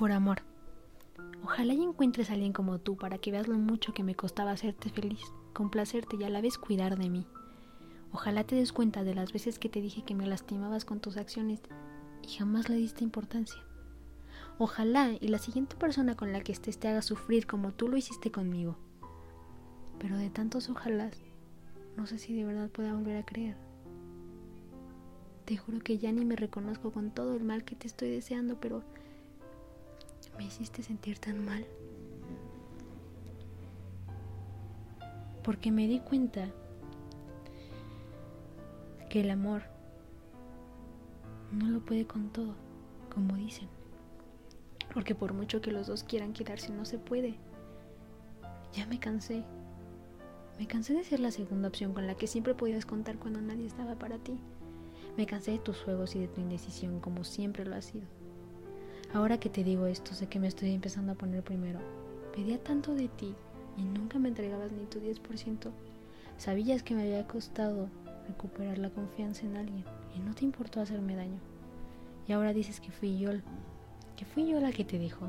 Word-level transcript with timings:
Por 0.00 0.12
amor. 0.12 0.40
Ojalá 1.44 1.74
y 1.74 1.82
encuentres 1.82 2.30
a 2.30 2.32
alguien 2.32 2.54
como 2.54 2.78
tú 2.78 2.96
para 2.96 3.18
que 3.18 3.30
veas 3.32 3.48
lo 3.48 3.58
mucho 3.58 3.92
que 3.92 4.02
me 4.02 4.14
costaba 4.14 4.50
hacerte 4.50 4.88
feliz, 4.88 5.20
complacerte 5.52 6.16
y 6.18 6.24
a 6.24 6.30
la 6.30 6.40
vez 6.40 6.56
cuidar 6.56 6.96
de 6.96 7.10
mí. 7.10 7.26
Ojalá 8.10 8.44
te 8.44 8.56
des 8.56 8.72
cuenta 8.72 9.04
de 9.04 9.14
las 9.14 9.30
veces 9.30 9.58
que 9.58 9.68
te 9.68 9.82
dije 9.82 10.02
que 10.02 10.14
me 10.14 10.26
lastimabas 10.26 10.86
con 10.86 11.00
tus 11.00 11.18
acciones 11.18 11.60
y 12.22 12.28
jamás 12.28 12.70
le 12.70 12.76
diste 12.76 13.04
importancia. 13.04 13.62
Ojalá 14.56 15.12
y 15.20 15.28
la 15.28 15.38
siguiente 15.38 15.76
persona 15.76 16.16
con 16.16 16.32
la 16.32 16.40
que 16.40 16.52
estés 16.52 16.78
te 16.78 16.88
haga 16.88 17.02
sufrir 17.02 17.46
como 17.46 17.72
tú 17.72 17.86
lo 17.86 17.98
hiciste 17.98 18.30
conmigo. 18.30 18.78
Pero 19.98 20.16
de 20.16 20.30
tantos 20.30 20.70
ojalá, 20.70 21.10
no 21.98 22.06
sé 22.06 22.16
si 22.16 22.34
de 22.34 22.46
verdad 22.46 22.70
pueda 22.70 22.94
volver 22.94 23.18
a 23.18 23.26
creer. 23.26 23.58
Te 25.44 25.58
juro 25.58 25.80
que 25.80 25.98
ya 25.98 26.10
ni 26.10 26.24
me 26.24 26.36
reconozco 26.36 26.90
con 26.90 27.10
todo 27.10 27.36
el 27.36 27.44
mal 27.44 27.64
que 27.64 27.76
te 27.76 27.86
estoy 27.86 28.08
deseando, 28.08 28.58
pero 28.58 28.82
me 30.40 30.46
hiciste 30.46 30.82
sentir 30.82 31.18
tan 31.18 31.44
mal. 31.44 31.66
Porque 35.44 35.70
me 35.70 35.86
di 35.86 36.00
cuenta 36.00 36.48
que 39.10 39.20
el 39.20 39.30
amor 39.30 39.64
no 41.52 41.68
lo 41.68 41.80
puede 41.80 42.06
con 42.06 42.30
todo, 42.30 42.54
como 43.14 43.36
dicen. 43.36 43.68
Porque 44.94 45.14
por 45.14 45.34
mucho 45.34 45.60
que 45.60 45.72
los 45.72 45.88
dos 45.88 46.04
quieran 46.04 46.32
quedarse, 46.32 46.72
no 46.72 46.86
se 46.86 46.98
puede. 46.98 47.34
Ya 48.72 48.86
me 48.86 48.98
cansé. 48.98 49.44
Me 50.58 50.66
cansé 50.66 50.94
de 50.94 51.04
ser 51.04 51.20
la 51.20 51.32
segunda 51.32 51.68
opción 51.68 51.92
con 51.92 52.06
la 52.06 52.14
que 52.14 52.26
siempre 52.26 52.54
podías 52.54 52.86
contar 52.86 53.18
cuando 53.18 53.42
nadie 53.42 53.66
estaba 53.66 53.94
para 53.94 54.16
ti. 54.16 54.40
Me 55.18 55.26
cansé 55.26 55.50
de 55.50 55.58
tus 55.58 55.82
juegos 55.82 56.16
y 56.16 56.20
de 56.20 56.28
tu 56.28 56.40
indecisión, 56.40 56.98
como 56.98 57.24
siempre 57.24 57.66
lo 57.66 57.76
ha 57.76 57.82
sido. 57.82 58.19
Ahora 59.12 59.40
que 59.40 59.48
te 59.48 59.64
digo 59.64 59.86
esto, 59.86 60.14
sé 60.14 60.28
que 60.28 60.38
me 60.38 60.46
estoy 60.46 60.72
empezando 60.72 61.12
a 61.12 61.16
poner 61.16 61.42
primero. 61.42 61.80
Pedía 62.32 62.62
tanto 62.62 62.94
de 62.94 63.08
ti 63.08 63.34
y 63.76 63.82
nunca 63.82 64.20
me 64.20 64.28
entregabas 64.28 64.70
ni 64.70 64.84
tu 64.84 65.00
10%. 65.00 65.70
Sabías 66.38 66.84
que 66.84 66.94
me 66.94 67.02
había 67.02 67.26
costado 67.26 67.88
recuperar 68.28 68.78
la 68.78 68.90
confianza 68.90 69.46
en 69.46 69.56
alguien 69.56 69.84
y 70.16 70.20
no 70.20 70.32
te 70.34 70.44
importó 70.44 70.80
hacerme 70.80 71.16
daño. 71.16 71.40
Y 72.28 72.32
ahora 72.32 72.52
dices 72.52 72.80
que 72.80 72.92
fui 72.92 73.18
yo, 73.18 73.30
que 74.16 74.24
fui 74.24 74.46
yo 74.48 74.60
la 74.60 74.70
que 74.70 74.84
te 74.84 74.98
dejó, 75.00 75.26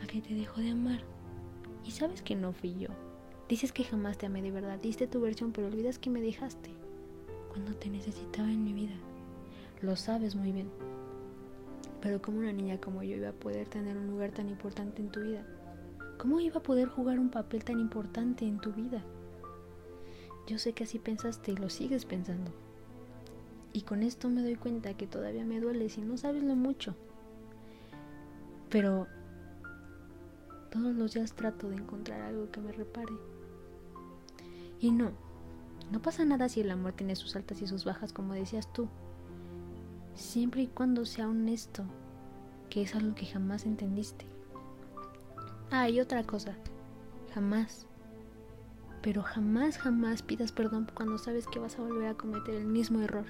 la 0.00 0.06
que 0.06 0.22
te 0.22 0.32
dejó 0.32 0.62
de 0.62 0.70
amar. 0.70 1.00
Y 1.84 1.90
sabes 1.90 2.22
que 2.22 2.34
no 2.34 2.52
fui 2.54 2.78
yo. 2.78 2.88
Dices 3.46 3.72
que 3.72 3.84
jamás 3.84 4.16
te 4.16 4.24
amé 4.24 4.40
de 4.40 4.50
verdad, 4.50 4.78
diste 4.80 5.06
tu 5.06 5.20
versión, 5.20 5.52
pero 5.52 5.66
olvidas 5.66 5.98
que 5.98 6.08
me 6.08 6.22
dejaste 6.22 6.70
cuando 7.50 7.74
te 7.74 7.90
necesitaba 7.90 8.50
en 8.50 8.64
mi 8.64 8.72
vida. 8.72 8.94
Lo 9.82 9.96
sabes 9.96 10.34
muy 10.34 10.50
bien. 10.52 10.70
Pero 12.00 12.22
como 12.22 12.38
una 12.38 12.52
niña 12.52 12.80
como 12.80 13.02
yo 13.02 13.16
iba 13.16 13.30
a 13.30 13.32
poder 13.32 13.68
tener 13.68 13.96
un 13.96 14.08
lugar 14.08 14.30
tan 14.30 14.48
importante 14.48 15.02
en 15.02 15.10
tu 15.10 15.20
vida? 15.20 15.44
¿Cómo 16.18 16.40
iba 16.40 16.58
a 16.58 16.62
poder 16.62 16.88
jugar 16.88 17.18
un 17.18 17.30
papel 17.30 17.64
tan 17.64 17.78
importante 17.80 18.44
en 18.44 18.60
tu 18.60 18.72
vida? 18.72 19.02
Yo 20.46 20.58
sé 20.58 20.72
que 20.72 20.84
así 20.84 20.98
pensaste 20.98 21.52
y 21.52 21.56
lo 21.56 21.68
sigues 21.70 22.04
pensando. 22.04 22.52
Y 23.72 23.82
con 23.82 24.02
esto 24.02 24.28
me 24.28 24.42
doy 24.42 24.56
cuenta 24.56 24.94
que 24.94 25.06
todavía 25.06 25.44
me 25.44 25.60
duele 25.60 25.88
si 25.88 26.00
no 26.00 26.16
sabes 26.16 26.42
lo 26.42 26.56
mucho. 26.56 26.96
Pero 28.70 29.06
todos 30.70 30.94
los 30.94 31.12
días 31.12 31.34
trato 31.34 31.68
de 31.68 31.76
encontrar 31.76 32.22
algo 32.22 32.50
que 32.50 32.60
me 32.60 32.72
repare. 32.72 33.12
Y 34.80 34.90
no, 34.90 35.12
no 35.90 36.00
pasa 36.00 36.24
nada 36.24 36.48
si 36.48 36.60
el 36.60 36.70
amor 36.70 36.92
tiene 36.92 37.16
sus 37.16 37.36
altas 37.36 37.62
y 37.62 37.66
sus 37.66 37.84
bajas, 37.84 38.12
como 38.12 38.34
decías 38.34 38.72
tú. 38.72 38.88
Siempre 40.18 40.62
y 40.62 40.66
cuando 40.66 41.06
sea 41.06 41.28
honesto, 41.28 41.84
que 42.68 42.82
es 42.82 42.94
algo 42.94 43.14
que 43.14 43.24
jamás 43.24 43.64
entendiste. 43.64 44.26
Ah, 45.70 45.88
y 45.88 46.00
otra 46.00 46.22
cosa, 46.24 46.54
jamás 47.32 47.88
pero 49.02 49.22
jamás, 49.22 49.78
jamás 49.78 50.22
pidas 50.22 50.52
perdón 50.52 50.86
cuando 50.92 51.18
sabes 51.18 51.46
que 51.46 51.58
vas 51.58 51.78
a 51.78 51.82
volver 51.82 52.08
a 52.08 52.14
cometer 52.14 52.54
el 52.54 52.66
mismo 52.66 53.00
error. 53.00 53.26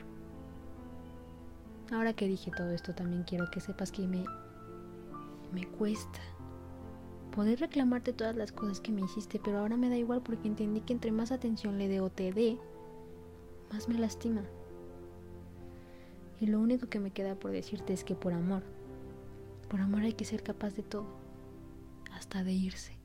Ahora 1.92 2.12
que 2.12 2.26
dije 2.26 2.50
todo 2.56 2.70
esto, 2.70 2.94
también 2.94 3.24
quiero 3.24 3.50
que 3.50 3.60
sepas 3.60 3.92
que 3.92 4.06
me, 4.06 4.24
me 5.52 5.66
cuesta 5.66 6.20
poder 7.34 7.60
reclamarte 7.60 8.12
todas 8.12 8.36
las 8.36 8.52
cosas 8.52 8.80
que 8.80 8.92
me 8.92 9.02
hiciste, 9.02 9.40
pero 9.42 9.58
ahora 9.58 9.76
me 9.76 9.88
da 9.88 9.96
igual 9.96 10.22
porque 10.22 10.48
entendí 10.48 10.80
que 10.80 10.92
entre 10.92 11.12
más 11.12 11.30
atención 11.30 11.78
le 11.78 11.88
dé 11.88 12.00
o 12.00 12.10
te 12.10 12.32
dé, 12.32 12.58
más 13.72 13.88
me 13.88 13.98
lastima. 13.98 14.42
Y 16.40 16.46
lo 16.46 16.60
único 16.60 16.88
que 16.88 17.00
me 17.00 17.10
queda 17.10 17.34
por 17.34 17.50
decirte 17.50 17.92
es 17.92 18.04
que 18.04 18.14
por 18.14 18.32
amor, 18.32 18.62
por 19.68 19.80
amor 19.80 20.02
hay 20.02 20.12
que 20.12 20.24
ser 20.24 20.42
capaz 20.42 20.74
de 20.74 20.82
todo, 20.82 21.06
hasta 22.12 22.44
de 22.44 22.52
irse. 22.52 22.96